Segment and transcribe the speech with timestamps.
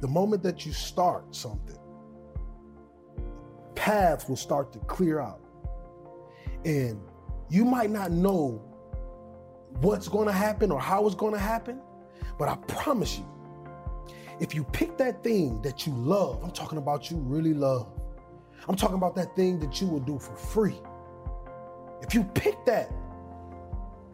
[0.00, 1.78] The moment that you start something,
[3.74, 5.40] paths will start to clear out.
[6.64, 7.00] And
[7.48, 8.62] you might not know
[9.80, 11.80] what's going to happen or how it's going to happen,
[12.38, 13.26] but I promise you,
[14.40, 17.88] if you pick that thing that you love, I'm talking about you really love,
[18.68, 20.80] I'm talking about that thing that you will do for free.
[22.02, 22.92] If you pick that,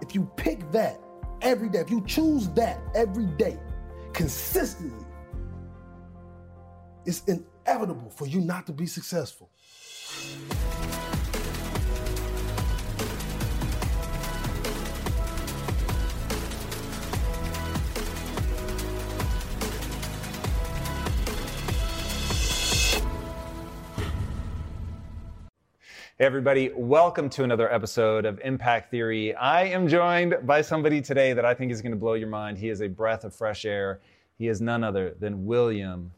[0.01, 1.01] if you pick that
[1.43, 3.59] every day, if you choose that every day
[4.13, 5.04] consistently,
[7.07, 9.51] it's inevitable for you not to be successful.
[26.17, 29.35] Hey, everybody, welcome to another episode of Impact Theory.
[29.35, 32.57] I am joined by somebody today that I think is going to blow your mind.
[32.57, 34.01] He is a breath of fresh air.
[34.39, 36.13] He is none other than William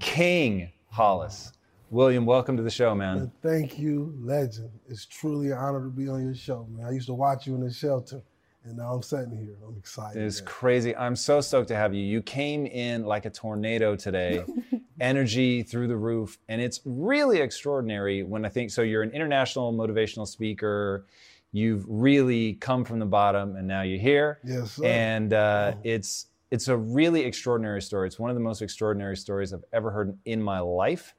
[0.00, 1.52] King Hollis.
[1.90, 3.30] William, welcome to the show, man.
[3.42, 4.70] Thank you, legend.
[4.88, 6.86] It's truly an honor to be on your show, man.
[6.86, 8.22] I used to watch you in the shelter,
[8.64, 9.56] and now I'm sitting here.
[9.66, 10.22] I'm excited.
[10.22, 10.96] It's crazy.
[10.96, 12.02] I'm so stoked to have you.
[12.02, 14.44] You came in like a tornado today,
[15.00, 18.82] energy through the roof, and it's really extraordinary when I think so.
[18.82, 21.04] You're an international motivational speaker.
[21.52, 24.38] You've really come from the bottom, and now you're here.
[24.44, 24.86] Yes, sir.
[24.86, 28.08] And uh, it's it's a really extraordinary story.
[28.08, 31.14] It's one of the most extraordinary stories I've ever heard in my life.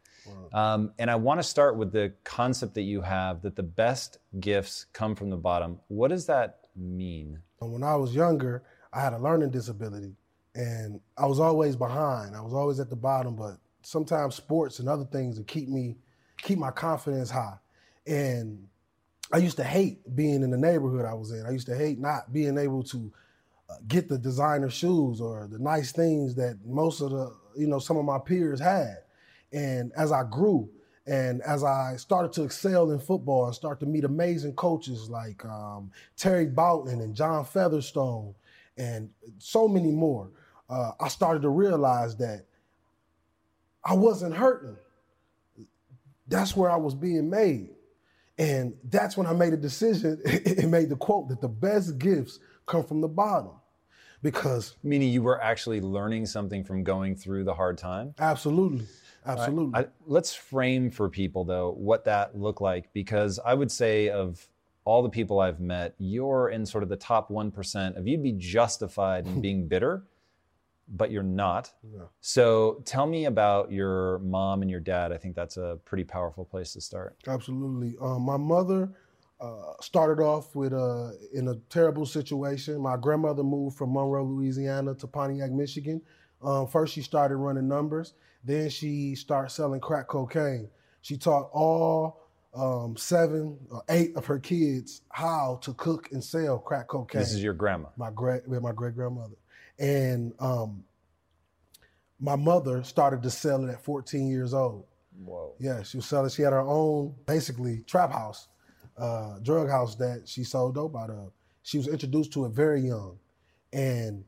[0.54, 4.20] Um, and I want to start with the concept that you have that the best
[4.40, 5.80] gifts come from the bottom.
[5.88, 7.40] What does that mean?
[7.60, 10.14] When I was younger, I had a learning disability
[10.54, 12.36] and I was always behind.
[12.36, 15.98] I was always at the bottom, but sometimes sports and other things would keep me,
[16.38, 17.58] keep my confidence high.
[18.06, 18.68] And
[19.34, 21.46] I used to hate being in the neighborhood I was in.
[21.46, 23.12] I used to hate not being able to
[23.88, 27.98] get the designer shoes or the nice things that most of the, you know, some
[27.98, 28.98] of my peers had.
[29.52, 30.70] And as I grew
[31.08, 35.44] and as I started to excel in football and start to meet amazing coaches like
[35.46, 38.36] um, Terry Boughton and John Featherstone
[38.78, 39.10] and
[39.40, 40.30] so many more,
[40.70, 42.46] uh, I started to realize that
[43.84, 44.78] I wasn't hurting.
[46.28, 47.70] That's where I was being made.
[48.38, 52.40] And that's when I made a decision and made the quote that the best gifts
[52.66, 53.52] come from the bottom.
[54.22, 58.14] Because Meaning you were actually learning something from going through the hard time?
[58.20, 58.86] absolutely,
[59.26, 59.80] absolutely.
[59.80, 64.48] I, let's frame for people though what that looked like because I would say of
[64.84, 68.34] all the people I've met, you're in sort of the top 1% of you'd be
[68.34, 70.04] justified in being bitter,
[70.88, 71.72] but you're not.
[71.84, 72.06] Yeah.
[72.20, 75.12] So tell me about your mom and your dad.
[75.12, 77.16] I think that's a pretty powerful place to start.
[77.28, 77.96] Absolutely.
[78.02, 78.92] Um, my mother
[79.42, 82.80] uh, started off with uh, in a terrible situation.
[82.80, 86.02] My grandmother moved from Monroe, Louisiana to Pontiac, Michigan.
[86.44, 88.14] Um, first, she started running numbers.
[88.44, 90.70] Then she started selling crack cocaine.
[91.02, 92.22] She taught all
[92.54, 97.22] um, seven or eight of her kids how to cook and sell crack cocaine.
[97.22, 97.90] This is your grandma.
[97.98, 99.36] my great my great grandmother,
[99.80, 100.84] and um,
[102.20, 104.86] my mother started to sell it at 14 years old.
[105.24, 105.54] Whoa.
[105.60, 106.30] Yeah, she was selling.
[106.30, 108.48] She had her own basically trap house,
[108.98, 111.32] uh, drug house that she sold dope out of.
[111.64, 113.20] She was introduced to it very young,
[113.72, 114.24] and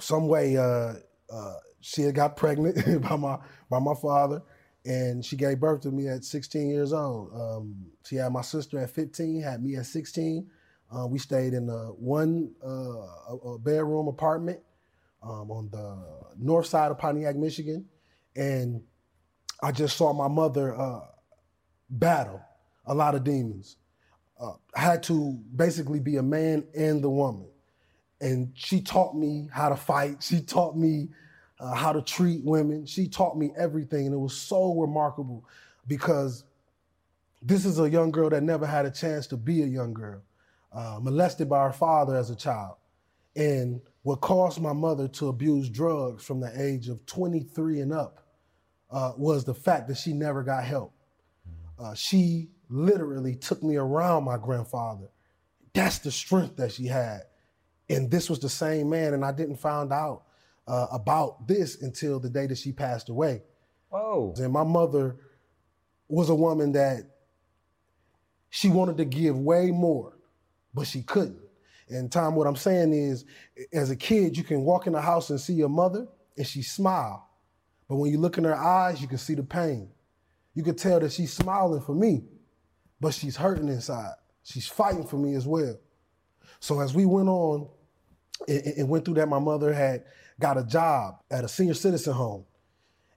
[0.00, 0.94] some way uh,
[1.30, 3.38] uh, she had got pregnant by my
[3.70, 4.42] by my father,
[4.84, 7.32] and she gave birth to me at 16 years old.
[7.34, 10.48] Um, she had my sister at 15, had me at 16.
[10.90, 14.60] Uh, we stayed in a one uh, a, bedroom apartment
[15.22, 15.98] um, on the
[16.38, 17.84] north side of Pontiac, Michigan,
[18.34, 18.82] and
[19.62, 21.00] I just saw my mother uh,
[21.90, 22.40] battle
[22.88, 23.76] a lot of demons.
[24.40, 27.46] Uh, I had to basically be a man and the woman.
[28.20, 30.22] And she taught me how to fight.
[30.22, 31.08] She taught me
[31.60, 32.86] uh, how to treat women.
[32.86, 35.44] She taught me everything, and it was so remarkable
[35.86, 36.44] because
[37.42, 40.22] this is a young girl that never had a chance to be a young girl,
[40.72, 42.76] uh, molested by her father as a child.
[43.36, 48.24] And what caused my mother to abuse drugs from the age of 23 and up
[48.90, 50.92] uh, was the fact that she never got help.
[51.78, 55.08] Uh, she literally took me around my grandfather.
[55.74, 57.22] That's the strength that she had.
[57.88, 60.24] And this was the same man, and I didn't find out
[60.66, 63.42] uh, about this until the day that she passed away.
[63.90, 64.34] Oh.
[64.36, 65.16] And my mother
[66.08, 67.02] was a woman that
[68.50, 70.18] she wanted to give way more,
[70.74, 71.40] but she couldn't.
[71.88, 73.24] And Tom, what I'm saying is,
[73.72, 76.06] as a kid, you can walk in the house and see your mother
[76.36, 77.28] and she smile.
[77.88, 79.88] But when you look in her eyes, you can see the pain.
[80.54, 82.24] You can tell that she's smiling for me,
[83.00, 84.14] but she's hurting inside.
[84.42, 85.78] She's fighting for me as well.
[86.60, 87.68] So as we went on
[88.48, 90.04] and, went through that, my mother had
[90.40, 92.44] got a job at a senior citizen home.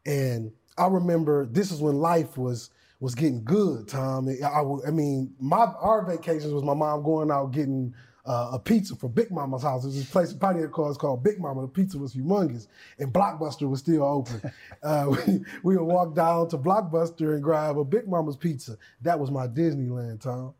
[0.05, 2.69] And I remember this is when life was
[2.99, 4.29] was getting good, Tom.
[4.29, 7.95] I, I mean, my our vacations was my mom going out getting
[8.25, 9.83] uh, a pizza from Big Mama's house.
[9.83, 11.61] There's this place in Pioneer Cars called Big Mama.
[11.61, 12.67] The pizza was humongous,
[12.99, 14.51] and Blockbuster was still open.
[14.83, 18.77] uh, we, we would walk down to Blockbuster and grab a Big Mama's pizza.
[19.01, 20.53] That was my Disneyland, Tom.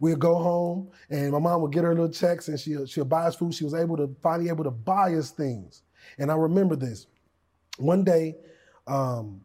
[0.00, 3.24] We'd go home, and my mom would get her little checks, and she'll, she'll buy
[3.26, 3.54] us food.
[3.54, 5.82] She was able to finally able to buy us things.
[6.18, 7.06] And I remember this.
[7.78, 8.36] One day,
[8.86, 9.42] um,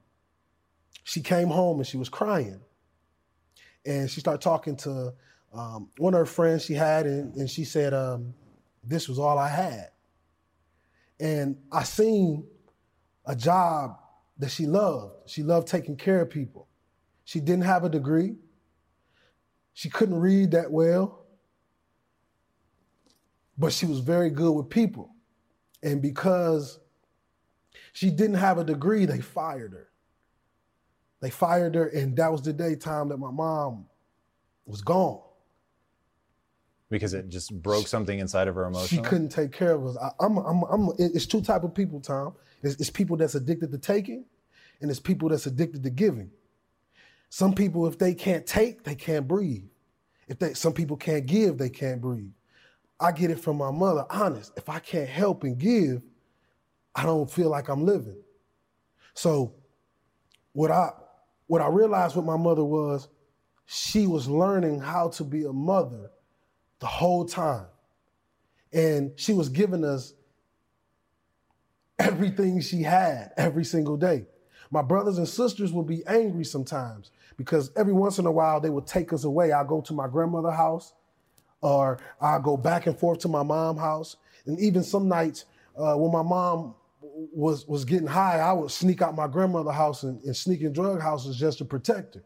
[1.04, 2.60] she came home and she was crying.
[3.86, 5.14] And she started talking to
[5.56, 8.34] um, one of her friends she had, and, and she said, um,
[8.84, 9.90] This was all I had.
[11.20, 12.46] And I seen
[13.26, 13.98] a job
[14.38, 15.30] that she loved.
[15.30, 16.68] She loved taking care of people.
[17.24, 18.36] She didn't have a degree.
[19.74, 21.26] She couldn't read that well,
[23.58, 25.12] but she was very good with people.
[25.82, 26.80] And because
[27.94, 29.90] she didn't have a degree, they fired her.
[31.22, 33.86] They fired her, and that was the day time that my mom
[34.66, 35.25] was gone.
[36.90, 39.04] Because it just broke something inside of her emotionally.
[39.04, 39.98] She couldn't take care of us.
[39.98, 42.36] I, am I'm, I'm, it's two type of people, Tom.
[42.62, 44.26] It's, it's people that's addicted to taking,
[44.82, 46.30] and it's people that's addicted to giving.
[47.30, 49.66] Some people, if they can't take, they can't breathe.
[50.28, 52.32] If they, some people can't give, they can't breathe.
[53.00, 54.06] I get it from my mother.
[54.10, 56.02] Honest, if I can't help and give,
[56.96, 58.18] I don't feel like I'm living.
[59.14, 59.54] So,
[60.54, 60.92] what I
[61.48, 63.10] what I realized with my mother was
[63.66, 66.10] she was learning how to be a mother
[66.80, 67.66] the whole time.
[68.74, 70.14] And she was giving us
[71.98, 74.26] everything she had every single day.
[74.72, 78.70] My brothers and sisters would be angry sometimes because every once in a while they
[78.70, 79.52] would take us away.
[79.52, 80.94] I'd go to my grandmother's house
[81.62, 84.18] or I'd go back and forth to my mom's house.
[84.46, 85.46] And even some nights
[85.78, 90.04] uh, when my mom was was getting high, I would sneak out my grandmother's house
[90.04, 92.24] and, and sneak in drug houses just to protect her.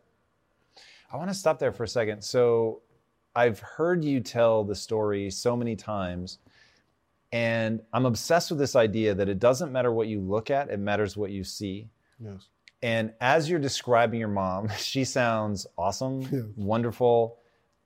[1.11, 2.23] I want to stop there for a second.
[2.23, 2.81] So
[3.35, 6.39] I've heard you tell the story so many times,
[7.31, 10.79] and I'm obsessed with this idea that it doesn't matter what you look at, it
[10.79, 11.89] matters what you see.
[12.19, 12.49] Yes.
[12.81, 16.43] And as you're describing your mom, she sounds awesome, yes.
[16.55, 17.37] wonderful,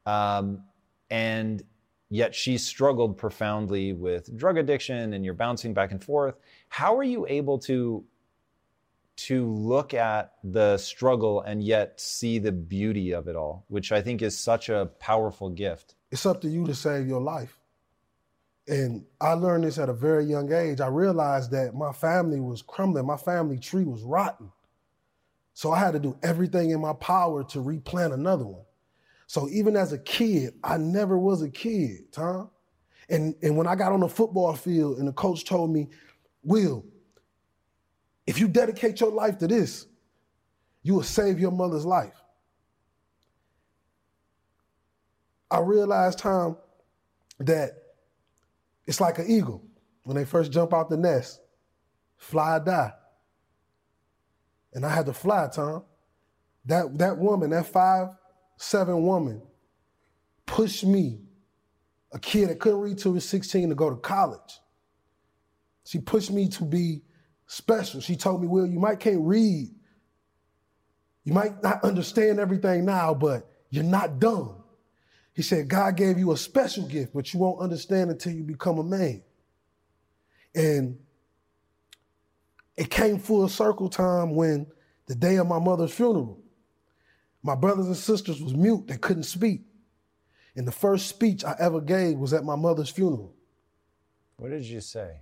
[0.05, 0.63] um,
[1.09, 1.63] and
[2.09, 6.35] yet she struggled profoundly with drug addiction, and you're bouncing back and forth.
[6.69, 8.03] How are you able to
[9.15, 14.01] to look at the struggle and yet see the beauty of it all, which I
[14.01, 15.95] think is such a powerful gift.
[16.11, 17.59] It's up to you to save your life.
[18.67, 20.79] And I learned this at a very young age.
[20.79, 24.51] I realized that my family was crumbling, my family tree was rotten.
[25.53, 28.63] So I had to do everything in my power to replant another one.
[29.27, 32.49] So even as a kid, I never was a kid, Tom.
[33.09, 35.89] And, and when I got on the football field and the coach told me,
[36.43, 36.85] Will,
[38.25, 39.87] if you dedicate your life to this,
[40.81, 42.15] you will save your mother's life.
[45.49, 46.57] I realized, Tom,
[47.39, 47.71] that
[48.85, 49.63] it's like an eagle
[50.03, 51.41] when they first jump out the nest,
[52.17, 52.93] fly or die.
[54.73, 55.83] And I had to fly, Tom.
[56.65, 58.09] That, that woman, that five,
[58.57, 59.41] seven woman,
[60.45, 61.19] pushed me,
[62.11, 64.59] a kid that couldn't read till he was 16, to go to college.
[65.85, 67.01] She pushed me to be
[67.47, 68.01] special.
[68.01, 69.69] She told me, Will, you might can't read.
[71.23, 74.63] You might not understand everything now, but you're not dumb.
[75.33, 78.77] He said, God gave you a special gift, but you won't understand until you become
[78.77, 79.23] a man.
[80.53, 80.99] And
[82.77, 84.67] it came full circle time when
[85.07, 86.39] the day of my mother's funeral,
[87.41, 88.87] my brothers and sisters was mute.
[88.87, 89.61] They couldn't speak.
[90.55, 93.33] And the first speech I ever gave was at my mother's funeral.
[94.37, 95.21] What did you say?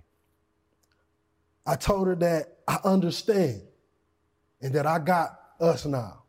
[1.66, 3.62] I told her that I understand
[4.60, 6.22] and that I got us now.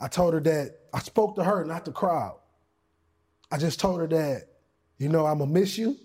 [0.00, 2.38] I told her that I spoke to her, not the crowd.
[3.50, 4.48] I just told her that,
[4.98, 5.96] you know, I'm gonna miss you.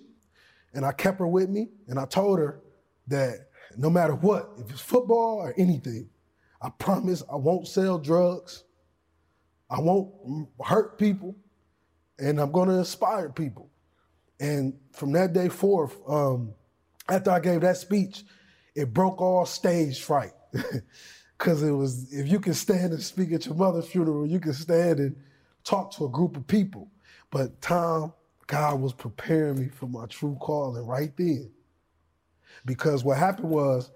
[0.73, 2.61] And I kept her with me and I told her
[3.07, 6.09] that no matter what, if it's football or anything,
[6.61, 8.63] I promise I won't sell drugs.
[9.69, 11.35] I won't hurt people
[12.17, 13.69] and I'm gonna inspire people.
[14.39, 16.53] And from that day forth, um,
[17.09, 18.23] after I gave that speech,
[18.75, 20.33] it broke all stage fright.
[21.37, 24.53] Cause it was if you can stand and speak at your mother's funeral, you can
[24.53, 25.15] stand and
[25.63, 26.89] talk to a group of people.
[27.31, 28.13] But Tom,
[28.47, 31.51] God was preparing me for my true calling right then.
[32.65, 33.91] Because what happened was,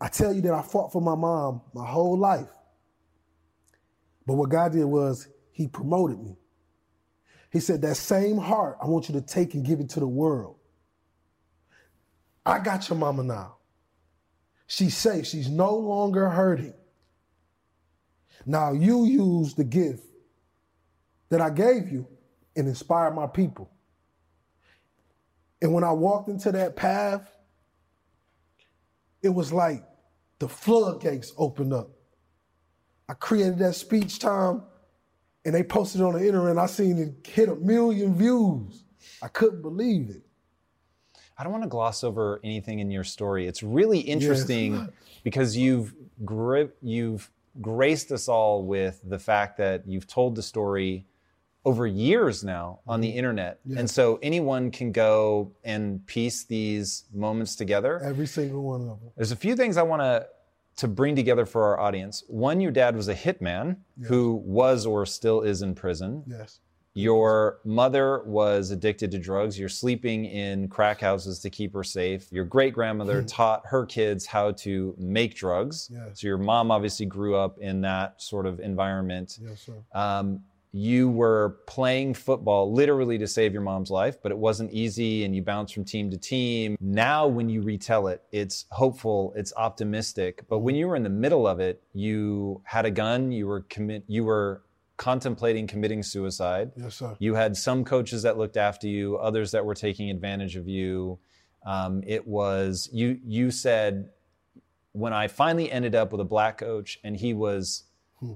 [0.00, 2.50] I tell you that I fought for my mom my whole life.
[4.26, 6.36] But what God did was He promoted me.
[7.50, 10.08] He said, That same heart, I want you to take and give it to the
[10.08, 10.57] world.
[12.48, 13.56] I got your mama now.
[14.68, 15.26] She's safe.
[15.26, 16.74] She's no longer hurting.
[18.46, 20.04] Now you use the gift
[21.30, 22.08] that I gave you
[22.56, 23.70] and inspire my people.
[25.62, 27.30] And when I walked into that path,
[29.22, 29.84] it was like
[30.38, 31.90] the floodgates opened up.
[33.08, 34.62] I created that speech time
[35.44, 38.84] and they posted it on the internet I seen it hit a million views.
[39.22, 40.22] I couldn't believe it.
[41.38, 43.46] I don't want to gloss over anything in your story.
[43.46, 44.88] It's really interesting yes.
[45.24, 47.30] because you've gri- you've
[47.60, 51.06] graced us all with the fact that you've told the story
[51.64, 53.18] over years now on the mm-hmm.
[53.18, 53.60] internet.
[53.64, 53.78] Yes.
[53.78, 58.00] And so anyone can go and piece these moments together.
[58.02, 59.10] Every single one of them.
[59.16, 60.26] There's a few things I want to
[60.78, 62.22] to bring together for our audience.
[62.28, 64.08] One, your dad was a hitman yes.
[64.08, 66.22] who was or still is in prison.
[66.26, 66.60] Yes.
[66.94, 69.58] Your mother was addicted to drugs.
[69.58, 72.26] You're sleeping in crack houses to keep her safe.
[72.32, 75.90] Your great grandmother taught her kids how to make drugs.
[75.92, 76.20] Yes.
[76.20, 79.38] So your mom obviously grew up in that sort of environment.
[79.40, 79.74] Yes, sir.
[79.94, 80.40] Um,
[80.72, 85.34] you were playing football literally to save your mom's life, but it wasn't easy and
[85.34, 86.76] you bounced from team to team.
[86.80, 90.44] Now, when you retell it, it's hopeful, it's optimistic.
[90.48, 93.62] But when you were in the middle of it, you had a gun, you were
[93.62, 94.62] commit, you were
[94.98, 96.72] contemplating committing suicide.
[96.76, 97.16] Yes, sir.
[97.18, 101.18] You had some coaches that looked after you, others that were taking advantage of you.
[101.64, 103.18] Um, it was you.
[103.24, 104.10] You said
[104.92, 107.84] when I finally ended up with a black coach and he was
[108.18, 108.34] hmm.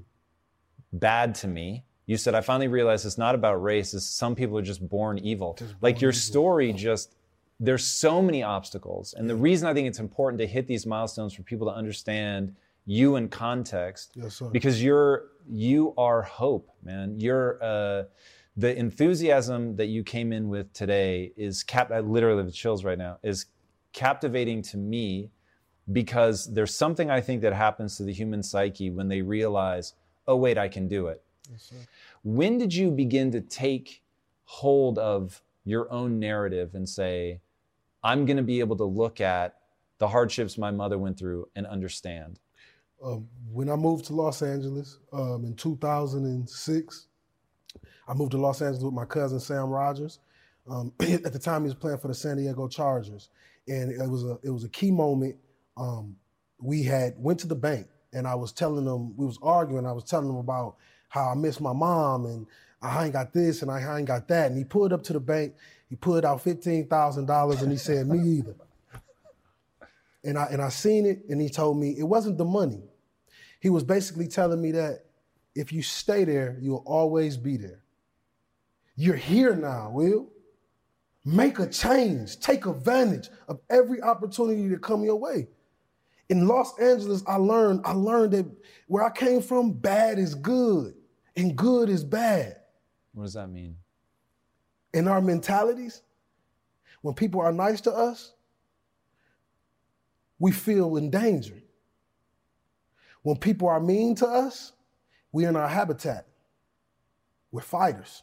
[0.92, 1.85] bad to me.
[2.07, 3.92] You said I finally realized it's not about race.
[3.95, 5.57] It's some people are just born evil.
[5.59, 6.21] Just like your evil.
[6.21, 7.16] story, just
[7.59, 11.33] there's so many obstacles, and the reason I think it's important to hit these milestones
[11.33, 14.49] for people to understand you in context yes, sir.
[14.51, 17.19] because you're you are hope man.
[17.19, 18.05] You're uh,
[18.57, 22.99] the enthusiasm that you came in with today is cap I literally have chills right
[22.99, 23.47] now is
[23.93, 25.31] captivating to me
[25.93, 29.95] because there's something I think that happens to the human psyche when they realize
[30.27, 31.23] oh wait I can do it.
[31.51, 31.73] Yes,
[32.23, 34.03] when did you begin to take
[34.45, 37.41] hold of your own narrative and say
[38.03, 39.57] I'm going to be able to look at
[39.99, 42.41] the hardships my mother went through and understand
[43.02, 47.06] um, when I moved to Los Angeles um, in 2006,
[48.09, 50.21] I moved to Los Angeles with my cousin Sam Rogers.
[50.68, 53.30] Um, at the time, he was playing for the San Diego Chargers,
[53.68, 55.37] and it was a it was a key moment.
[55.76, 56.16] Um,
[56.61, 59.87] we had went to the bank, and I was telling them we was arguing.
[59.87, 60.76] I was telling them about
[61.09, 62.47] how I miss my mom, and
[62.80, 64.50] I ain't got this, and I ain't got that.
[64.50, 65.54] And he pulled up to the bank.
[65.88, 68.54] He pulled out fifteen thousand dollars, and he said, "Me either."
[70.25, 72.82] And I and I seen it, and he told me it wasn't the money.
[73.62, 75.04] He was basically telling me that
[75.54, 77.85] if you stay there, you'll always be there.
[78.97, 80.31] You're here now, Will.
[81.25, 82.40] Make a change.
[82.40, 85.47] Take advantage of every opportunity to come your way.
[86.28, 88.47] In Los Angeles, I learned, I learned that
[88.88, 90.95] where I came from, bad is good
[91.37, 92.57] and good is bad.
[93.12, 93.76] What does that mean?
[94.92, 96.02] In our mentalities,
[97.02, 98.33] when people are nice to us,
[100.40, 101.62] we feel in danger.
[103.23, 104.73] When people are mean to us,
[105.31, 106.26] we're in our habitat.
[107.50, 108.23] We're fighters.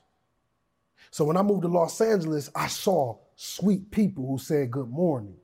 [1.12, 5.36] So when I moved to Los Angeles, I saw sweet people who said good morning.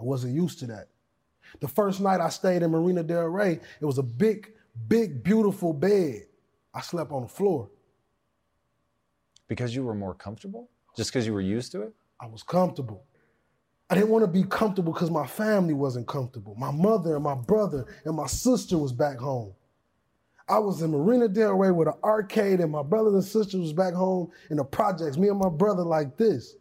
[0.00, 0.88] I wasn't used to that.
[1.60, 4.52] The first night I stayed in Marina Del Rey, it was a big,
[4.88, 6.22] big, beautiful bed.
[6.74, 7.68] I slept on the floor.
[9.48, 10.70] Because you were more comfortable?
[10.96, 11.92] Just because you were used to it?
[12.20, 13.04] I was comfortable.
[13.92, 16.54] I didn't want to be comfortable because my family wasn't comfortable.
[16.54, 19.52] My mother and my brother and my sister was back home.
[20.48, 23.74] I was in Marina Del Rey with an arcade, and my brothers and sisters was
[23.74, 25.18] back home in the projects.
[25.18, 26.54] Me and my brother like this.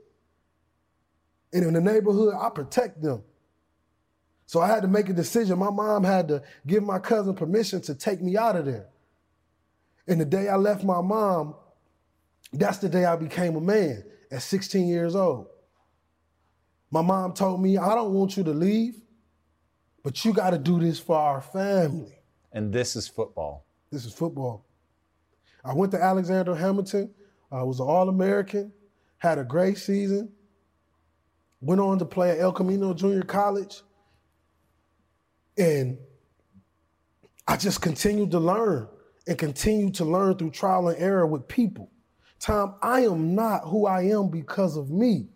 [1.53, 3.23] And in the neighborhood, I protect them.
[4.45, 5.57] So I had to make a decision.
[5.57, 8.89] My mom had to give my cousin permission to take me out of there.
[10.05, 11.55] And the day I left my mom,
[12.51, 15.47] that's the day I became a man at 16 years old.
[16.91, 19.01] My mom told me, I don't want you to leave,
[20.03, 22.19] but you got to do this for our family.
[22.51, 23.65] And this is football.
[23.91, 24.65] This is football.
[25.63, 27.13] I went to Alexander Hamilton.
[27.51, 28.71] I was an All American,
[29.17, 30.31] had a great season.
[31.62, 33.81] Went on to play at El Camino Junior College.
[35.57, 35.98] And
[37.48, 38.88] I just continued to learn
[39.27, 41.91] and continued to learn through trial and error with people.
[42.39, 45.27] Tom, I am not who I am because of me.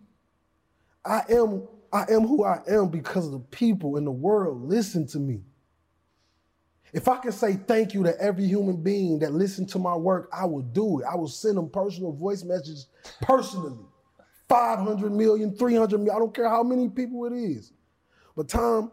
[1.06, 5.18] I am I am who I am because the people in the world listen to
[5.18, 5.42] me.
[6.92, 10.28] If I can say thank you to every human being that listened to my work,
[10.32, 11.06] I will do it.
[11.10, 12.88] I will send them personal voice messages
[13.22, 13.78] personally.
[14.48, 17.72] 500 million, 300 million, I don't care how many people it is.
[18.36, 18.92] But Tom,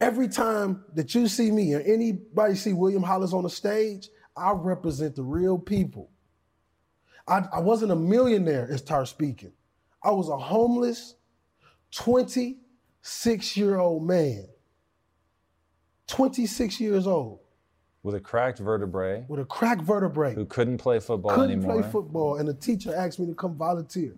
[0.00, 4.52] every time that you see me or anybody see William Hollis on the stage, I
[4.52, 6.10] represent the real people.
[7.26, 9.52] I, I wasn't a millionaire and start speaking.
[10.02, 11.14] I was a homeless
[11.92, 14.46] 26 year old man.
[16.06, 17.40] 26 years old.
[18.02, 19.24] With a cracked vertebrae.
[19.28, 20.34] With a cracked vertebrae.
[20.34, 21.76] Who couldn't play football couldn't anymore.
[21.76, 22.36] Couldn't play football.
[22.36, 24.14] And a teacher asked me to come volunteer.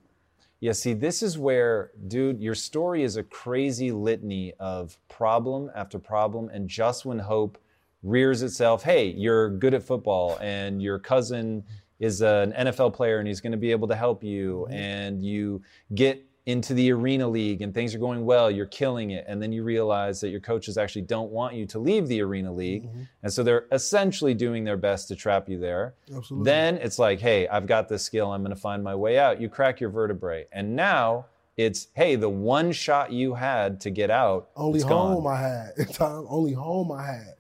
[0.60, 5.98] Yeah, see, this is where, dude, your story is a crazy litany of problem after
[5.98, 6.50] problem.
[6.50, 7.56] And just when hope
[8.02, 11.64] rears itself, hey, you're good at football and your cousin
[12.00, 14.74] is an NFL player and he's going to be able to help you, mm-hmm.
[14.74, 15.62] and you
[15.94, 19.52] get into the arena league and things are going well, you're killing it, and then
[19.52, 23.02] you realize that your coaches actually don't want you to leave the arena league, mm-hmm.
[23.22, 25.94] and so they're essentially doing their best to trap you there.
[26.14, 26.44] Absolutely.
[26.44, 29.40] Then it's like, hey, I've got this skill, I'm going to find my way out.
[29.40, 31.26] You crack your vertebrae, and now
[31.56, 34.48] it's hey, the one shot you had to get out.
[34.56, 35.34] Only home gone.
[35.34, 35.88] I had.
[35.94, 37.34] Time only home I had.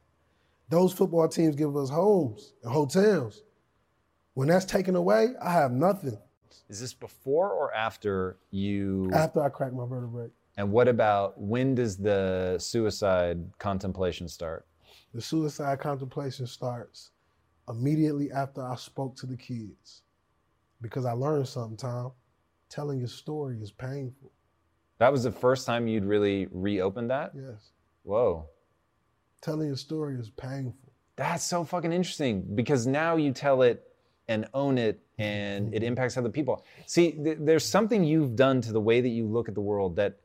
[0.68, 3.42] Those football teams give us homes and hotels.
[4.40, 6.16] When that's taken away, I have nothing.
[6.70, 9.10] Is this before or after you?
[9.12, 10.30] After I cracked my vertebrae.
[10.56, 14.64] And what about when does the suicide contemplation start?
[15.12, 17.10] The suicide contemplation starts
[17.68, 20.04] immediately after I spoke to the kids.
[20.80, 22.12] Because I learned something, Tom.
[22.70, 24.32] Telling your story is painful.
[24.96, 27.32] That was the first time you'd really reopened that?
[27.34, 27.72] Yes.
[28.04, 28.46] Whoa.
[29.42, 30.92] Telling your story is painful.
[31.16, 33.84] That's so fucking interesting because now you tell it
[34.30, 36.64] and own it and it impacts other people.
[36.86, 39.96] See, th- there's something you've done to the way that you look at the world
[39.96, 40.18] that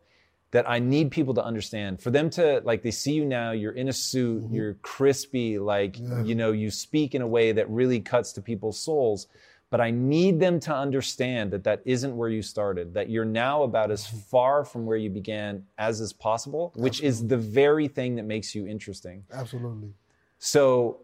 [0.51, 2.01] that I need people to understand.
[2.01, 4.55] For them to like they see you now, you're in a suit, mm-hmm.
[4.55, 6.23] you're crispy, like yeah.
[6.23, 9.27] you know, you speak in a way that really cuts to people's souls.
[9.71, 13.63] But I need them to understand that that isn't where you started, that you're now
[13.63, 14.17] about as mm-hmm.
[14.19, 17.07] far from where you began as is possible, which Absolutely.
[17.09, 19.25] is the very thing that makes you interesting.
[19.33, 19.89] Absolutely.
[20.37, 21.01] So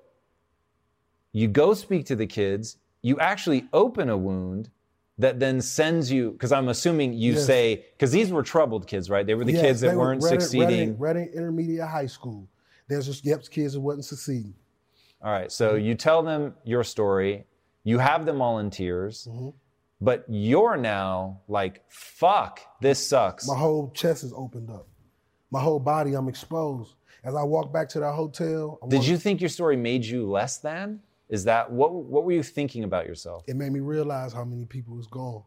[1.33, 4.69] you go speak to the kids, you actually open a wound
[5.17, 7.45] that then sends you because i'm assuming you yes.
[7.45, 9.25] say because these were troubled kids right?
[9.25, 10.67] They were the yes, kids that weren't were Reading, succeeding.
[10.69, 12.47] Reading, Reading Intermediate High School.
[12.87, 14.55] There's just yep kids that wasn't succeeding.
[15.21, 15.85] All right so mm-hmm.
[15.85, 17.45] you tell them your story.
[17.83, 19.27] You have them all in tears.
[19.29, 19.49] Mm-hmm.
[19.99, 23.47] but you're now like fuck this sucks.
[23.47, 24.87] My whole chest is opened up.
[25.51, 26.95] My whole body i'm exposed.
[27.23, 30.27] As i walk back to the hotel I did you think your story made you
[30.27, 31.01] less than
[31.31, 33.43] is that what what were you thinking about yourself?
[33.47, 35.43] It made me realize how many people was gone.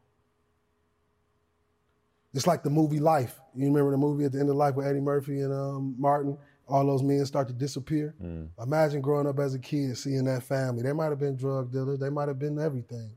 [2.33, 3.39] It's like the movie Life.
[3.55, 6.37] You remember the movie at the end of Life with Eddie Murphy and um, Martin?
[6.67, 8.15] All those men start to disappear.
[8.21, 8.49] Mm.
[8.61, 10.83] Imagine growing up as a kid, seeing that family.
[10.83, 11.99] They might have been drug dealers.
[11.99, 13.11] They might have been everything,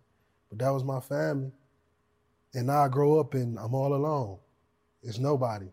[0.49, 1.53] but that was my family.
[2.53, 4.37] And now I grow up and I'm all alone.
[5.01, 5.69] It's nobody,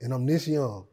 [0.00, 0.86] and I'm this young.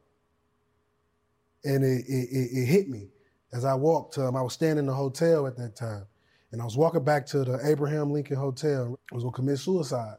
[1.63, 3.07] And it, it, it, it hit me
[3.53, 6.05] as I walked him, I was staying in the hotel at that time,
[6.51, 8.99] and I was walking back to the Abraham Lincoln Hotel.
[9.11, 10.17] I was gonna commit suicide.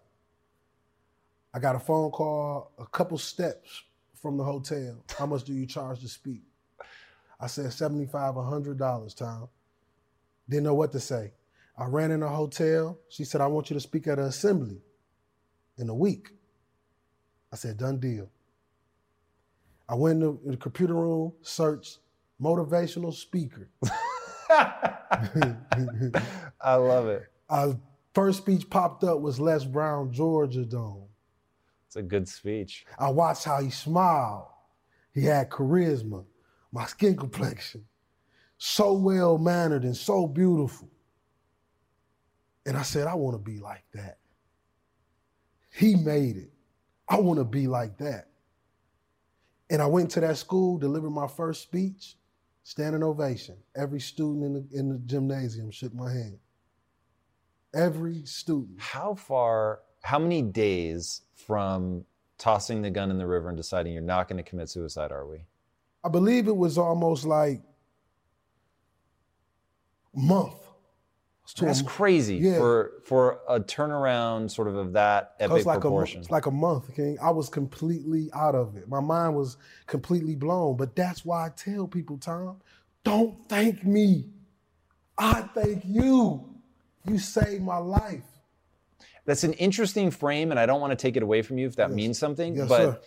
[1.54, 3.82] I got a phone call a couple steps
[4.20, 5.04] from the hotel.
[5.18, 6.42] How much do you charge to speak?
[7.40, 9.48] I said seventy-five, hundred dollars, Tom.
[10.48, 11.32] Didn't know what to say.
[11.78, 12.98] I ran in the hotel.
[13.08, 14.82] She said, I want you to speak at an assembly
[15.78, 16.30] in a week.
[17.52, 18.28] I said, done deal.
[19.88, 21.98] I went in the computer room, searched
[22.40, 23.68] motivational speaker.
[26.60, 27.24] I love it.
[27.48, 27.76] Our
[28.14, 31.04] first speech popped up was Les Brown, Georgia Dome.
[31.86, 32.86] It's a good speech.
[32.98, 34.46] I watched how he smiled.
[35.12, 36.24] He had charisma,
[36.72, 37.84] my skin complexion,
[38.58, 40.88] so well mannered and so beautiful.
[42.64, 44.18] And I said, I want to be like that.
[45.72, 46.52] He made it.
[47.08, 48.28] I want to be like that.
[49.68, 52.16] And I went to that school, delivered my first speech,
[52.70, 53.56] standing ovation.
[53.74, 56.38] Every student in the, in the gymnasium shook my hand.
[57.74, 58.80] Every student.
[58.80, 62.04] How far, how many days from
[62.38, 65.26] tossing the gun in the river and deciding you're not going to commit suicide are
[65.26, 65.38] we?
[66.04, 67.60] I believe it was almost like
[70.14, 70.54] month.
[71.54, 72.56] To That's a- crazy Yeah.
[72.58, 76.20] for for a turnaround sort of of that epic It's like a, proportion.
[76.20, 77.18] it's like a month, King.
[77.22, 78.88] I was completely out of it.
[78.88, 80.76] My mind was completely blown.
[80.76, 82.56] But that's why I tell people, Tom,
[83.04, 84.26] don't thank me.
[85.18, 86.48] I thank you.
[87.06, 88.24] You saved my life.
[89.26, 91.76] That's an interesting frame, and I don't want to take it away from you if
[91.76, 91.96] that Yes.
[91.96, 92.56] means something.
[92.56, 93.00] Yes, but sir.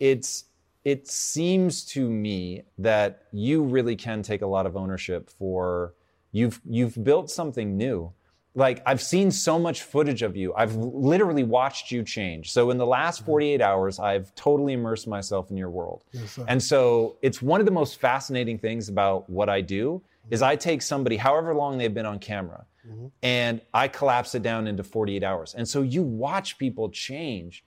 [0.00, 0.44] it's
[0.84, 5.92] it seems to me that you really can take a lot of ownership for
[6.32, 8.12] you've you've built something new.
[8.54, 10.52] Like I've seen so much footage of you.
[10.54, 12.50] I've literally watched you change.
[12.50, 13.26] So in the last mm-hmm.
[13.26, 16.04] 48 hours, I've totally immersed myself in your world.
[16.12, 16.38] Yes.
[16.48, 20.50] And so it's one of the most fascinating things about what I do is mm-hmm.
[20.50, 23.06] I take somebody, however long they've been on camera, mm-hmm.
[23.22, 25.54] and I collapse it down into 48 hours.
[25.54, 27.64] And so you watch people change,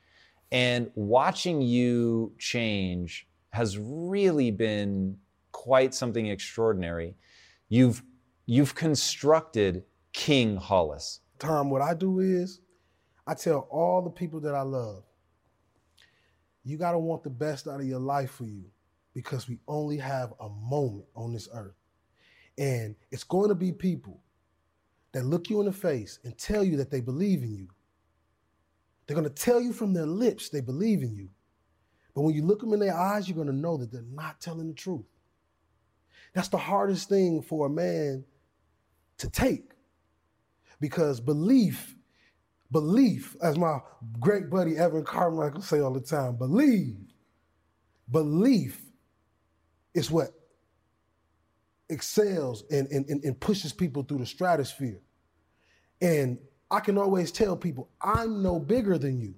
[0.51, 5.17] and watching you change has really been
[5.51, 7.15] quite something extraordinary.
[7.69, 8.03] You've
[8.45, 11.19] you've constructed King Hollis.
[11.39, 12.61] Tom, what I do is
[13.25, 15.03] I tell all the people that I love,
[16.63, 18.65] you got to want the best out of your life for you
[19.13, 21.75] because we only have a moment on this earth.
[22.57, 24.21] And it's going to be people
[25.13, 27.67] that look you in the face and tell you that they believe in you.
[29.05, 31.29] They're going to tell you from their lips they believe in you.
[32.13, 34.39] But when you look them in their eyes, you're going to know that they're not
[34.39, 35.05] telling the truth.
[36.33, 38.23] That's the hardest thing for a man
[39.21, 39.71] to take
[40.79, 41.95] because belief,
[42.71, 43.79] belief, as my
[44.19, 46.97] great buddy Evan Carmichael say all the time, believe,
[48.11, 48.81] belief
[49.93, 50.29] is what
[51.89, 55.01] excels and, and, and, pushes people through the stratosphere.
[56.01, 56.39] And
[56.71, 59.35] I can always tell people, I'm no bigger than you.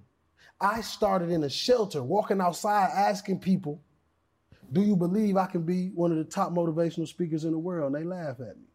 [0.60, 3.82] I started in a shelter, walking outside asking people,
[4.72, 7.92] do you believe I can be one of the top motivational speakers in the world?
[7.92, 8.68] And they laugh at me.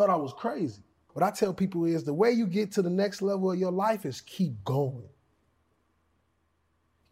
[0.00, 0.82] Thought I was crazy.
[1.12, 3.70] What I tell people is the way you get to the next level of your
[3.70, 5.10] life is keep going.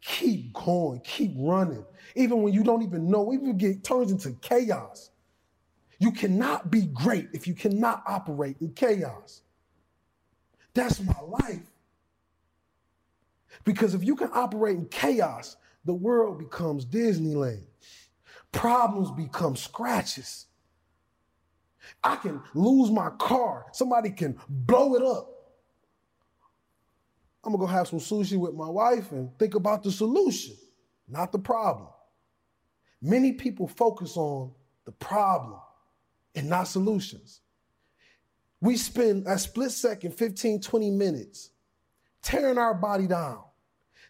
[0.01, 1.85] Keep going, keep running.
[2.15, 5.11] Even when you don't even know, even it turns into chaos.
[5.99, 9.43] You cannot be great if you cannot operate in chaos.
[10.73, 11.71] That's my life.
[13.65, 17.65] Because if you can operate in chaos, the world becomes Disneyland.
[18.51, 20.47] Problems become scratches.
[22.03, 23.67] I can lose my car.
[23.73, 25.35] Somebody can blow it up.
[27.45, 30.57] I'm gonna go have some sushi with my wife and think about the solution,
[31.09, 31.89] not the problem.
[33.01, 34.53] Many people focus on
[34.85, 35.61] the problem
[36.35, 37.41] and not solutions.
[38.61, 41.51] We spend a split second, 15, 20 minutes
[42.23, 43.43] tearing our body down,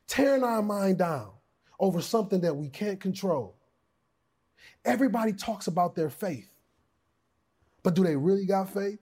[0.07, 1.31] tearing our mind down
[1.79, 3.57] over something that we can't control.
[4.85, 6.49] Everybody talks about their faith,
[7.83, 8.99] but do they really got faith?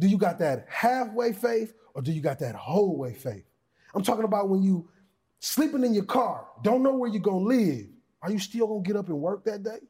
[0.00, 3.44] Do you got that halfway faith or do you got that whole way faith?
[3.94, 4.88] I'm talking about when you
[5.40, 7.86] sleeping in your car, don't know where you're gonna live.
[8.22, 9.80] Are you still gonna get up and work that day?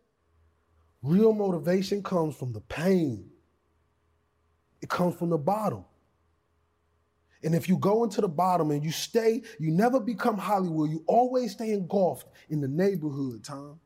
[1.02, 3.30] Real motivation comes from the pain.
[4.80, 5.84] It comes from the bottom.
[7.42, 10.90] And if you go into the bottom and you stay, you never become Hollywood.
[10.90, 13.78] You always stay engulfed in the neighborhood, Tom.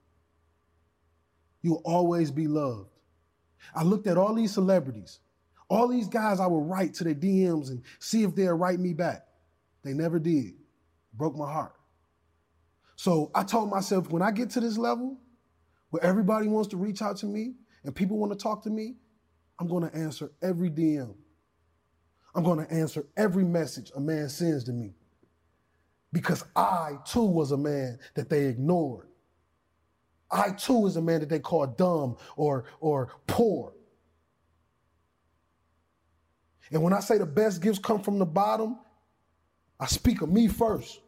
[1.61, 2.89] You'll always be loved.
[3.75, 5.21] I looked at all these celebrities,
[5.69, 8.93] all these guys I would write to their DMs and see if they'll write me
[8.93, 9.27] back.
[9.83, 10.55] They never did.
[11.15, 11.75] Broke my heart.
[12.97, 15.19] So I told myself when I get to this level
[15.91, 18.97] where everybody wants to reach out to me and people want to talk to me,
[19.59, 21.15] I'm going to answer every DM.
[22.35, 24.95] I'm going to answer every message a man sends to me
[26.13, 29.09] because I too was a man that they ignored.
[30.33, 33.75] I too is a man that they call dumb or, or poor.
[36.71, 38.79] And when I say the best gifts come from the bottom,
[39.79, 41.01] I speak of me first.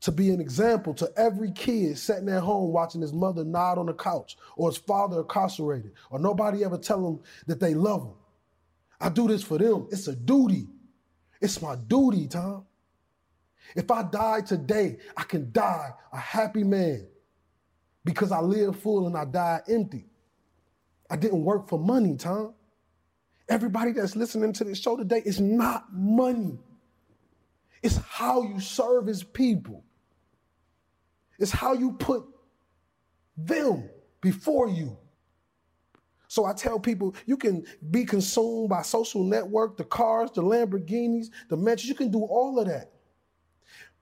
[0.00, 3.86] To be an example to every kid sitting at home watching his mother nod on
[3.86, 8.14] the couch or his father incarcerated or nobody ever tell them that they love him.
[9.00, 9.88] I do this for them.
[9.90, 10.68] It's a duty.
[11.40, 12.64] It's my duty, Tom.
[13.74, 17.08] If I die today, I can die a happy man
[18.06, 20.06] because I live full and I die empty.
[21.10, 22.54] I didn't work for money, Tom.
[23.48, 26.58] Everybody that's listening to this show today, it's not money.
[27.82, 29.84] It's how you serve his people.
[31.38, 32.24] It's how you put
[33.36, 33.90] them
[34.20, 34.96] before you.
[36.28, 41.26] So I tell people you can be consumed by social network, the cars, the Lamborghinis,
[41.48, 41.88] the mansions.
[41.88, 42.92] You can do all of that.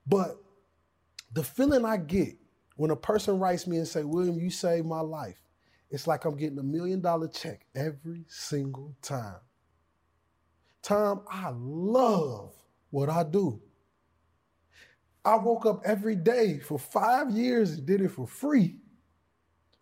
[0.07, 0.37] But
[1.33, 2.37] the feeling I get
[2.77, 5.41] when a person writes me and say, William, you saved my life,
[5.91, 9.37] it's like I'm getting a million dollar check every single time.
[10.83, 12.53] Tom, I love
[12.91, 13.61] what I do.
[15.25, 18.77] I woke up every day for five years and did it for free.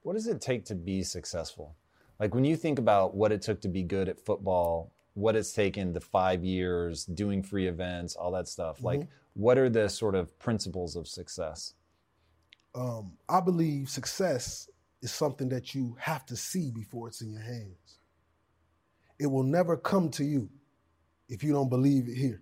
[0.02, 1.76] What does it take to be successful?
[2.20, 5.52] Like when you think about what it took to be good at football, what it's
[5.52, 8.76] taken the five years doing free events, all that stuff.
[8.76, 8.86] Mm-hmm.
[8.86, 11.74] Like, what are the sort of principles of success?
[12.74, 14.68] Um, I believe success
[15.02, 17.98] is something that you have to see before it's in your hands.
[19.18, 20.48] It will never come to you
[21.28, 22.40] if you don't believe it here.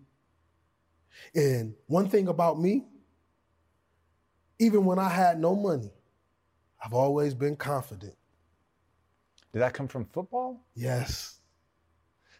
[1.35, 2.87] And one thing about me,
[4.59, 5.91] even when I had no money,
[6.83, 8.15] I've always been confident.
[9.53, 10.65] Did that come from football?
[10.75, 11.41] Yes.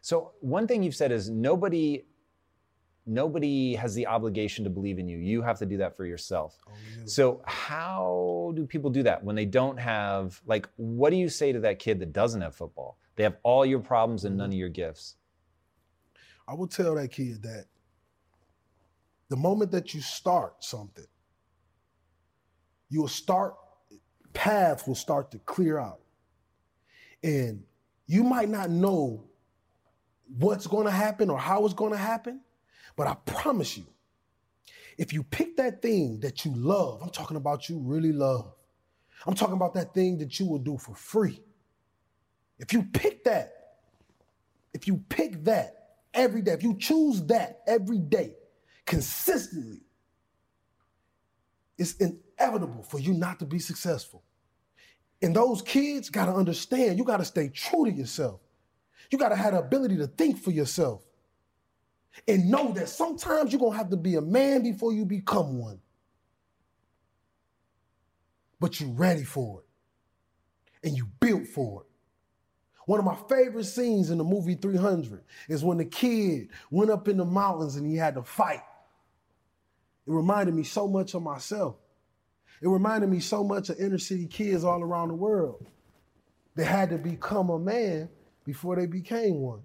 [0.01, 2.05] So one thing you've said is nobody
[3.11, 5.19] nobody has the obligation to believe in you.
[5.19, 6.59] You have to do that for yourself.
[6.67, 7.03] Oh, yeah.
[7.05, 11.53] So how do people do that when they don't have like what do you say
[11.53, 12.99] to that kid that doesn't have football?
[13.17, 15.17] They have all your problems and none of your gifts.
[16.49, 17.67] I will tell that kid that
[19.29, 21.07] the moment that you start something,
[22.89, 23.55] you will start
[24.33, 26.01] paths will start to clear out.
[27.23, 27.63] And
[28.07, 29.25] you might not know
[30.39, 32.41] what's going to happen or how it's going to happen,
[32.97, 33.87] but I promise you,
[34.99, 38.53] if you pick that thing that you love, I'm talking about you really love.
[39.27, 41.43] I'm talking about that thing that you will do for free.
[42.59, 43.53] If you pick that,
[44.75, 45.77] if you pick that
[46.13, 48.35] every day, if you choose that every day
[48.87, 49.81] consistently,
[51.79, 54.23] it's inevitable for you not to be successful.
[55.23, 58.41] And those kids got to understand you got to stay true to yourself.
[59.11, 61.03] You got to have the ability to think for yourself
[62.27, 65.59] and know that sometimes you're going to have to be a man before you become
[65.59, 65.81] one.
[68.59, 71.87] But you're ready for it and you built for it.
[72.87, 77.09] One of my favorite scenes in the movie 300 is when the kid went up
[77.09, 78.63] in the mountains and he had to fight.
[80.07, 81.77] It reminded me so much of myself.
[82.61, 85.67] It reminded me so much of inner city kids all around the world.
[86.57, 88.09] They had to become a man
[88.45, 89.63] before they became one.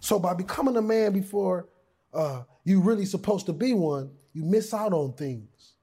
[0.00, 1.68] So by becoming a man before
[2.14, 5.74] uh, you really supposed to be one, you miss out on things.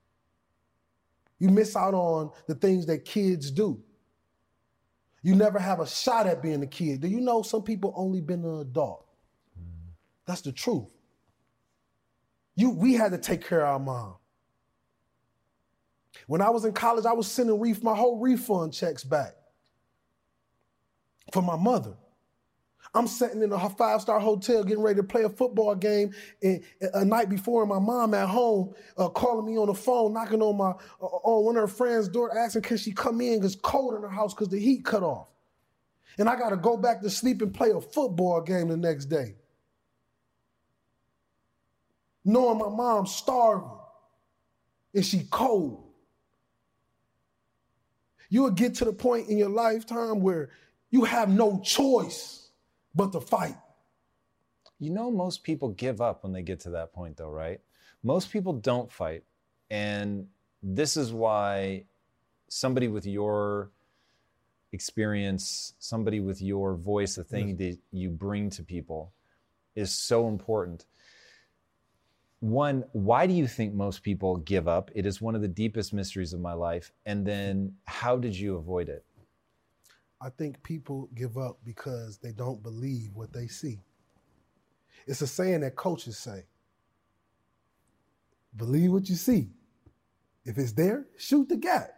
[1.39, 3.81] You miss out on the things that kids do.
[5.21, 7.01] You never have a shot at being a kid.
[7.01, 9.05] Do you know some people only been an adult?
[10.25, 10.87] That's the truth.
[12.55, 14.15] You, we had to take care of our mom.
[16.27, 19.35] When I was in college, I was sending ref- my whole refund checks back
[21.33, 21.95] for my mother.
[22.93, 26.63] I'm sitting in a five star hotel getting ready to play a football game and,
[26.93, 30.41] a night before, and my mom at home uh, calling me on the phone, knocking
[30.41, 30.71] on my
[31.01, 33.39] uh, on one of her friends' door, asking can she come in?
[33.39, 35.27] Because cold in her house because the heat cut off,
[36.17, 39.05] and I got to go back to sleep and play a football game the next
[39.05, 39.35] day,
[42.23, 43.69] knowing my mom's starving
[44.93, 45.83] and she cold.
[48.29, 50.49] You will get to the point in your lifetime where
[50.89, 52.44] you have no choice
[52.95, 53.57] but to fight.
[54.79, 57.61] You know, most people give up when they get to that point, though, right?
[58.03, 59.23] Most people don't fight.
[59.69, 60.27] And
[60.61, 61.85] this is why
[62.49, 63.71] somebody with your
[64.71, 67.57] experience, somebody with your voice, the thing yes.
[67.57, 69.13] that you bring to people
[69.75, 70.85] is so important
[72.39, 74.91] one, why do you think most people give up?
[74.93, 76.91] It is one of the deepest mysteries of my life.
[77.05, 79.03] And then, how did you avoid it?
[80.25, 83.77] I think people give up because they don't believe what they see.
[85.05, 86.45] It's a saying that coaches say
[88.57, 89.49] believe what you see.
[90.43, 91.91] If it's there, shoot the gap.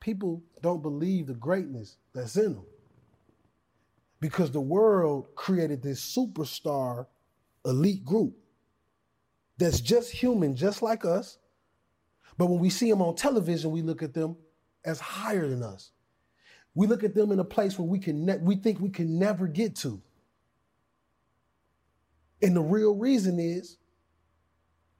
[0.00, 2.66] People don't believe the greatness that's in them
[4.18, 7.06] because the world created this superstar
[7.64, 8.34] elite group
[9.58, 11.38] that's just human, just like us.
[12.36, 14.36] But when we see them on television, we look at them
[14.84, 15.92] as higher than us.
[16.74, 19.18] We look at them in a place where we can ne- we think we can
[19.18, 20.00] never get to.
[22.42, 23.76] And the real reason is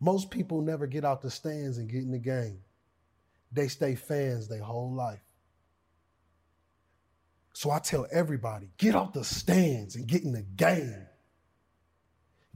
[0.00, 2.60] most people never get out the stands and get in the game.
[3.52, 5.20] They stay fans their whole life.
[7.52, 11.06] So I tell everybody, get out the stands and get in the game.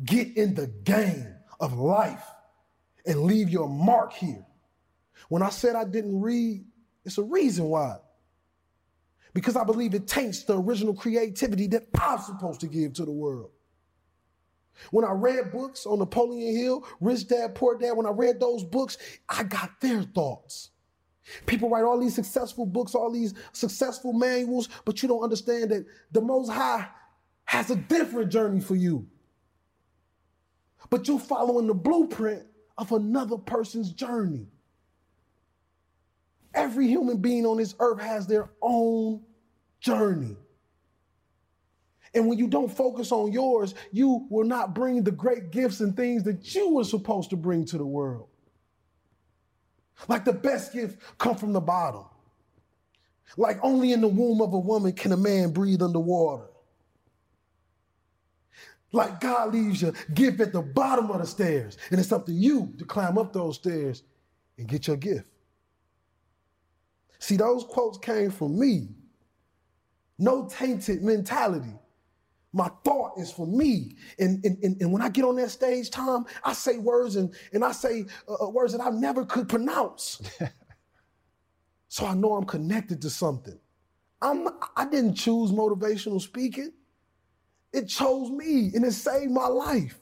[0.02, 2.24] Get in the game of life
[3.06, 4.44] and leave your mark here.
[5.28, 6.64] When I said I didn't read,
[7.04, 7.98] it's a reason why.
[9.34, 13.12] Because I believe it taints the original creativity that I'm supposed to give to the
[13.12, 13.50] world.
[14.90, 18.64] When I read books on Napoleon Hill, Rich Dad, Poor Dad, when I read those
[18.64, 18.96] books,
[19.28, 20.70] I got their thoughts.
[21.46, 25.86] People write all these successful books, all these successful manuals, but you don't understand that
[26.12, 26.86] the Most High
[27.44, 29.06] has a different journey for you.
[30.90, 32.44] But you're following the blueprint
[32.76, 34.46] of another person's journey.
[36.54, 39.22] Every human being on this earth has their own
[39.80, 40.36] journey.
[42.14, 45.96] And when you don't focus on yours, you will not bring the great gifts and
[45.96, 48.28] things that you were supposed to bring to the world.
[50.08, 52.04] Like the best gift come from the bottom.
[53.36, 56.44] Like only in the womb of a woman can a man breathe underwater.
[58.92, 62.32] Like God leaves your gift at the bottom of the stairs, and it's up to
[62.32, 64.04] you to climb up those stairs
[64.56, 65.26] and get your gift.
[67.24, 68.88] See, those quotes came from me.
[70.18, 71.72] No tainted mentality.
[72.52, 73.96] My thought is for me.
[74.18, 77.34] And, and, and, and when I get on that stage, Tom, I say words and,
[77.54, 80.20] and I say uh, uh words that I never could pronounce.
[81.88, 83.58] so I know I'm connected to something.
[84.20, 86.72] I'm, I didn't choose motivational speaking.
[87.72, 89.98] It chose me and it saved my life.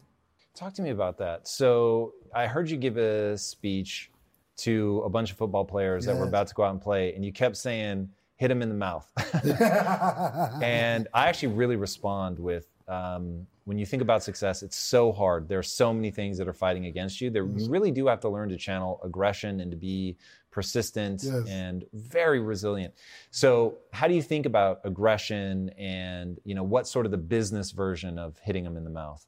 [0.56, 1.46] Talk to me about that.
[1.46, 4.10] So I heard you give a speech
[4.58, 6.14] to a bunch of football players yes.
[6.14, 8.68] that were about to go out and play, and you kept saying, hit him in
[8.68, 9.08] the mouth.
[10.62, 15.48] and I actually really respond with um, when you think about success, it's so hard.
[15.48, 17.30] There are so many things that are fighting against you.
[17.30, 20.16] There, you really do have to learn to channel aggression and to be
[20.50, 21.48] persistent yes.
[21.48, 22.94] and very resilient.
[23.30, 27.70] So, how do you think about aggression and you know what sort of the business
[27.70, 29.24] version of hitting them in the mouth?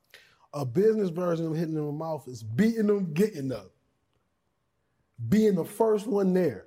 [0.52, 3.70] A business version of hitting them in the mouth is beating them, getting them,
[5.35, 6.66] being the first one there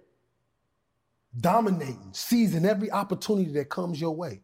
[1.39, 4.41] dominating, seizing every opportunity that comes your way.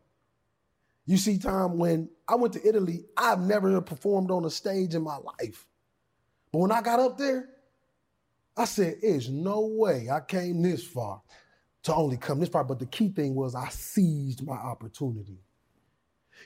[1.06, 5.02] You see, Tom, when I went to Italy, I've never performed on a stage in
[5.02, 5.68] my life.
[6.54, 7.50] But when I got up there,
[8.56, 11.22] I said, there's no way I came this far
[11.84, 12.64] to only come this far.
[12.64, 15.40] But the key thing was I seized my opportunity.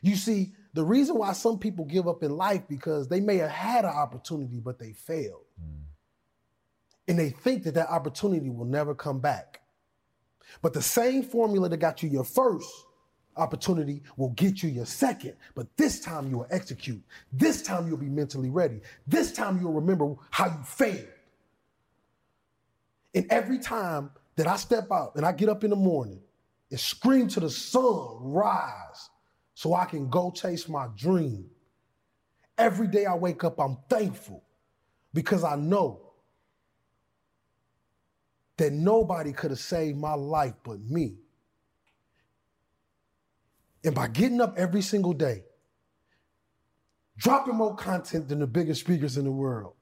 [0.01, 3.51] You see, the reason why some people give up in life because they may have
[3.51, 5.45] had an opportunity, but they failed.
[5.61, 5.86] Mm.
[7.07, 9.61] And they think that that opportunity will never come back.
[10.61, 12.69] But the same formula that got you your first
[13.35, 15.35] opportunity will get you your second.
[15.55, 17.01] But this time you will execute.
[17.31, 18.81] This time you'll be mentally ready.
[19.05, 21.07] This time you'll remember how you failed.
[23.13, 26.19] And every time that I step out and I get up in the morning
[26.69, 29.09] and scream to the sun, rise,
[29.53, 31.49] so I can go chase my dream.
[32.57, 34.43] Every day I wake up, I'm thankful
[35.13, 36.06] because I know
[38.57, 41.15] that nobody could have saved my life but me.
[43.83, 45.43] And by getting up every single day,
[47.17, 49.73] dropping more content than the biggest speakers in the world,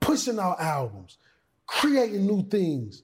[0.00, 1.18] pushing out albums,
[1.66, 3.02] creating new things,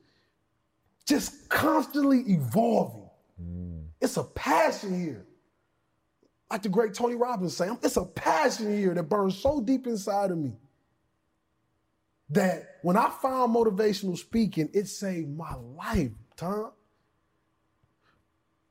[1.06, 3.08] just constantly evolving.
[3.42, 3.86] Mm.
[4.00, 5.26] It's a passion here.
[6.50, 10.30] Like the great Tony Robbins say, it's a passion here that burns so deep inside
[10.30, 10.52] of me
[12.34, 16.72] that when I found motivational speaking, it saved my life, Tom.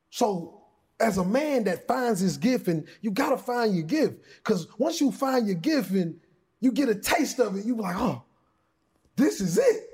[0.09, 0.61] So,
[0.99, 5.01] as a man that finds his gift, and you gotta find your gift, because once
[5.01, 6.19] you find your gift and
[6.59, 8.23] you get a taste of it, you be like, oh,
[9.15, 9.89] this is it.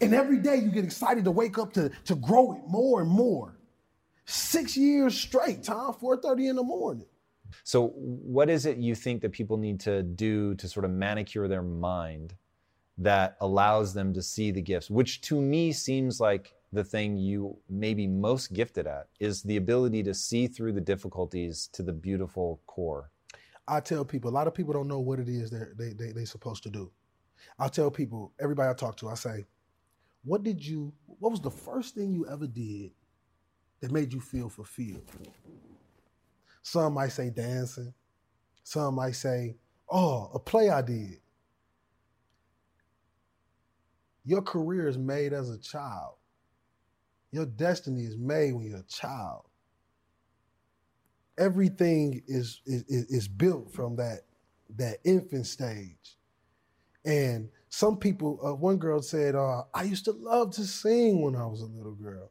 [0.00, 3.10] And every day you get excited to wake up to, to grow it more and
[3.10, 3.56] more.
[4.26, 7.06] Six years straight, Tom, 4:30 in the morning.
[7.62, 11.46] So, what is it you think that people need to do to sort of manicure
[11.46, 12.34] their mind
[12.98, 17.56] that allows them to see the gifts, which to me seems like the thing you
[17.68, 21.92] may be most gifted at is the ability to see through the difficulties to the
[21.92, 23.10] beautiful core.
[23.66, 26.12] I tell people, a lot of people don't know what it is they're, they, they,
[26.12, 26.90] they're supposed to do.
[27.58, 29.46] I tell people, everybody I talk to, I say,
[30.24, 32.92] what did you, what was the first thing you ever did
[33.80, 35.10] that made you feel fulfilled?
[36.62, 37.92] Some might say dancing.
[38.62, 39.56] Some might say,
[39.90, 41.20] oh, a play I did.
[44.24, 46.14] Your career is made as a child.
[47.30, 49.44] Your destiny is made when you're a child.
[51.36, 54.20] Everything is, is, is built from that,
[54.76, 56.16] that infant stage.
[57.04, 61.34] And some people, uh, one girl said, uh, I used to love to sing when
[61.34, 62.30] I was a little girl.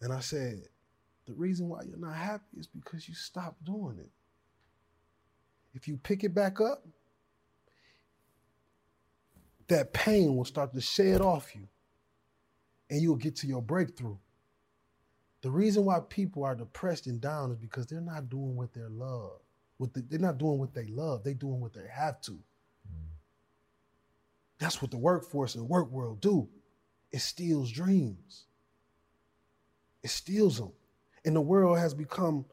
[0.00, 0.62] And I said,
[1.26, 4.10] the reason why you're not happy is because you stopped doing it.
[5.74, 6.86] If you pick it back up,
[9.68, 11.68] that pain will start to shed off you
[12.90, 14.16] and you'll get to your breakthrough.
[15.42, 18.82] The reason why people are depressed and down is because they're not doing what they
[18.82, 19.40] love.
[19.78, 21.22] What the, they're not doing what they love.
[21.22, 22.38] They're doing what they have to.
[24.58, 26.48] That's what the workforce and the work world do.
[27.12, 28.46] It steals dreams.
[30.02, 30.72] It steals them.
[31.24, 32.46] And the world has become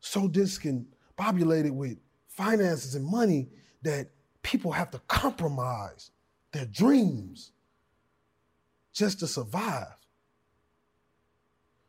[0.00, 3.48] so discombobulated with finances and money
[3.82, 4.08] that
[4.42, 6.10] people have to compromise
[6.52, 7.52] their dreams
[8.92, 9.96] just to survive.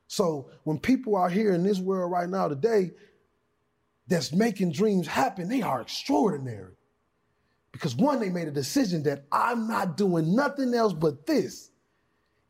[0.07, 2.91] So when people are here in this world right now today
[4.07, 6.75] that's making dreams happen, they are extraordinary.
[7.71, 11.71] Because one, they made a decision that I'm not doing nothing else but this,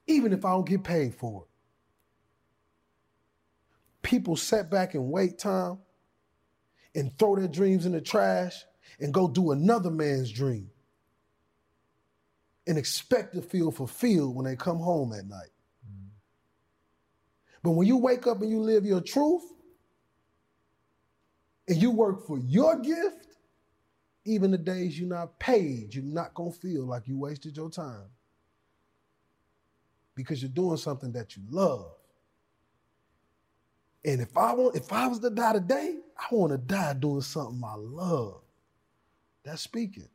[0.05, 1.47] even if I don't get paid for it.
[4.01, 5.77] People set back and wait time
[6.93, 8.65] and throw their dreams in the trash
[8.99, 10.69] and go do another man's dream
[12.67, 15.51] and expect to feel fulfilled when they come home at night.
[15.85, 16.07] Mm-hmm.
[17.63, 19.43] But when you wake up and you live your truth
[21.67, 23.27] and you work for your gift,
[24.25, 27.69] even the days you're not paid, you're not going to feel like you wasted your
[27.69, 28.07] time
[30.15, 31.91] because you're doing something that you love.
[34.05, 37.21] And if I want, if I was to die today, I want to die doing
[37.21, 38.42] something I love.
[39.43, 40.07] That's speaking.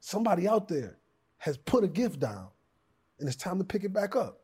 [0.00, 0.98] Somebody out there
[1.38, 2.48] has put a gift down,
[3.18, 4.40] and it's time to pick it back up.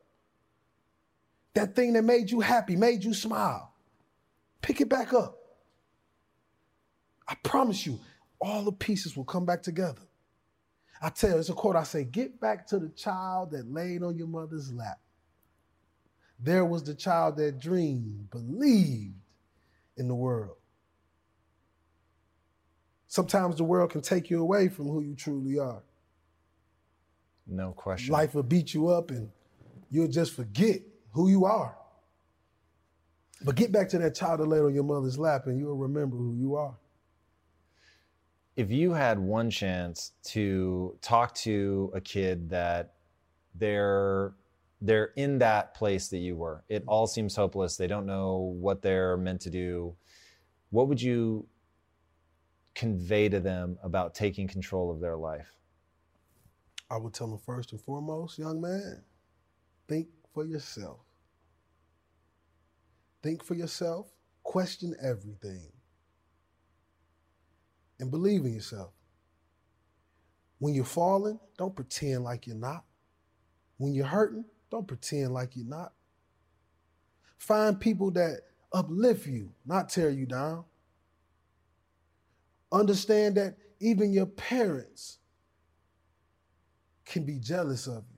[1.53, 3.73] That thing that made you happy, made you smile,
[4.61, 5.37] pick it back up.
[7.27, 7.99] I promise you,
[8.39, 10.01] all the pieces will come back together.
[11.01, 14.03] I tell you, it's a quote I say, get back to the child that laid
[14.03, 14.99] on your mother's lap.
[16.39, 19.15] There was the child that dreamed, believed
[19.97, 20.57] in the world.
[23.13, 25.83] Sometimes the world can take you away from who you truly are.
[27.45, 28.11] No question.
[28.11, 29.29] Life will beat you up and
[29.91, 31.77] you'll just forget who you are.
[33.45, 36.17] But get back to that child that laid on your mother's lap and you'll remember
[36.17, 36.75] who you are.
[38.55, 42.95] If you had one chance to talk to a kid that
[43.53, 44.33] they're
[44.81, 46.63] they're in that place that you were.
[46.67, 47.77] It all seems hopeless.
[47.77, 49.95] They don't know what they're meant to do.
[50.71, 51.45] What would you
[52.75, 55.51] convey to them about taking control of their life?
[56.89, 59.03] I would tell them first and foremost, young man,
[59.87, 60.99] think for yourself.
[63.21, 64.11] Think for yourself,
[64.43, 65.71] question everything,
[67.99, 68.91] and believe in yourself.
[70.59, 72.83] When you're falling, don't pretend like you're not.
[73.77, 75.93] When you're hurting, don't pretend like you're not.
[77.37, 80.65] Find people that uplift you, not tear you down.
[82.73, 85.19] Understand that even your parents
[87.05, 88.17] can be jealous of you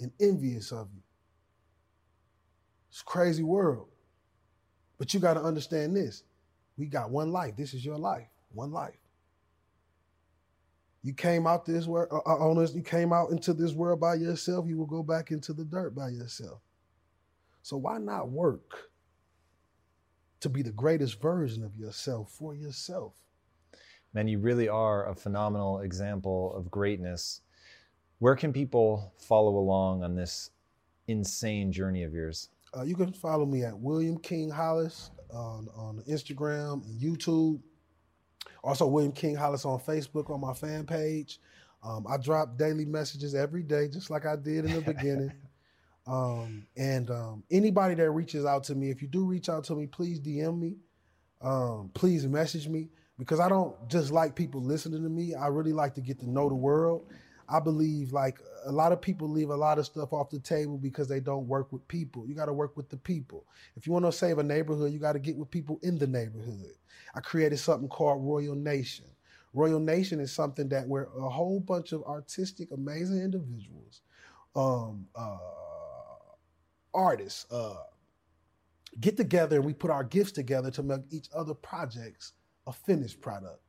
[0.00, 1.02] and envious of you.
[2.90, 3.88] It's crazy world.
[4.98, 6.24] But you got to understand this.
[6.76, 7.56] We got one life.
[7.56, 8.26] This is your life.
[8.52, 8.98] One life.
[11.02, 14.14] You came out this world uh, uh, on you came out into this world by
[14.14, 16.60] yourself, you will go back into the dirt by yourself.
[17.62, 18.90] So why not work
[20.40, 23.14] to be the greatest version of yourself for yourself?
[24.12, 27.42] Man, you really are a phenomenal example of greatness.
[28.18, 30.50] Where can people follow along on this
[31.06, 32.48] insane journey of yours?
[32.76, 37.60] Uh, you can follow me at William King Hollis on, on Instagram and YouTube.
[38.64, 41.40] Also, William King Hollis on Facebook on my fan page.
[41.82, 45.32] Um, I drop daily messages every day, just like I did in the beginning.
[46.06, 49.76] Um, and um, anybody that reaches out to me, if you do reach out to
[49.76, 50.76] me, please DM me.
[51.40, 52.88] Um, please message me
[53.20, 55.34] because I don't just like people listening to me.
[55.34, 57.06] I really like to get to know the world.
[57.50, 60.78] I believe like a lot of people leave a lot of stuff off the table
[60.78, 62.26] because they don't work with people.
[62.26, 63.44] You got to work with the people.
[63.76, 66.06] If you want to save a neighborhood, you got to get with people in the
[66.06, 66.72] neighborhood.
[67.14, 69.04] I created something called Royal Nation.
[69.52, 74.00] Royal Nation is something that we're a whole bunch of artistic, amazing individuals,
[74.56, 75.36] um, uh,
[76.94, 77.74] artists, uh,
[78.98, 82.32] get together and we put our gifts together to make each other projects
[82.70, 83.60] a finished product.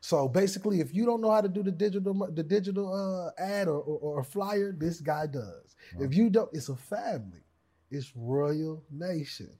[0.00, 3.68] So basically, if you don't know how to do the digital the digital uh, ad
[3.68, 5.76] or, or, or, flyer, this guy does.
[5.98, 7.42] If you don't, it's a family.
[7.90, 9.50] It's Royal Nation.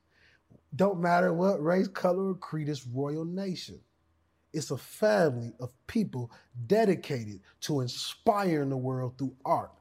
[0.76, 2.68] Don't matter what race, color, or creed.
[2.68, 3.80] It's Royal Nation.
[4.52, 6.30] It's a family of people
[6.66, 9.72] dedicated to inspiring the world through art.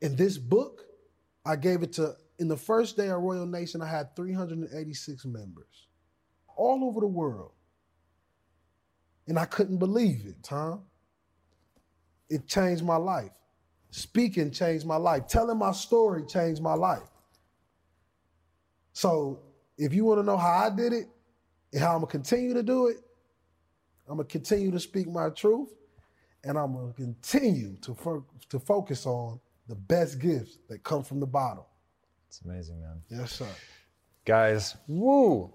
[0.00, 0.84] In this book,
[1.44, 5.88] I gave it to, in the first day of Royal Nation, I had 386 members
[6.56, 7.52] all over the world
[9.28, 10.82] And I couldn't believe it, Tom.
[12.30, 13.30] It changed my life.
[13.90, 15.28] Speaking changed my life.
[15.28, 17.08] Telling my story changed my life.
[18.92, 19.40] So
[19.78, 21.08] if you want to know how I did it
[21.72, 22.98] and how I'm gonna continue to do it,
[24.08, 25.70] I'm gonna continue to speak my truth,
[26.44, 31.20] and I'm gonna continue to fo- to focus on the best gifts that come from
[31.20, 31.64] the bottom.
[32.28, 33.02] It's amazing, man.
[33.10, 33.48] Yes, sir.
[34.24, 35.52] Guys, woo!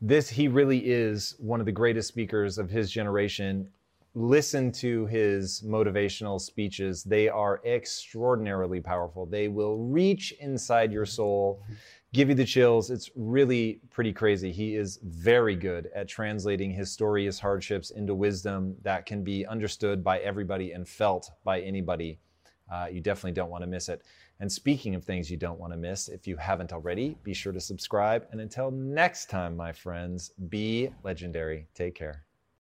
[0.00, 3.68] This he really is one of the greatest speakers of his generation.
[4.14, 7.04] Listen to his motivational speeches.
[7.04, 9.26] They are extraordinarily powerful.
[9.26, 11.62] They will reach inside your soul,
[12.14, 12.90] give you the chills.
[12.90, 14.50] It's really pretty crazy.
[14.50, 19.44] He is very good at translating his story, his hardships into wisdom that can be
[19.44, 22.18] understood by everybody and felt by anybody.
[22.72, 24.02] Uh, you definitely don't want to miss it.
[24.40, 27.52] And speaking of things you don't want to miss, if you haven't already, be sure
[27.52, 28.26] to subscribe.
[28.32, 31.66] And until next time, my friends, be legendary.
[31.74, 32.24] Take care.